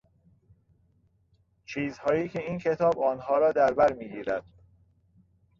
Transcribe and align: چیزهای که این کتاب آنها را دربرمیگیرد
چیزهای 1.65 2.29
که 2.29 2.39
این 2.41 2.59
کتاب 2.59 2.99
آنها 2.99 3.37
را 3.37 3.51
دربرمیگیرد 3.51 4.43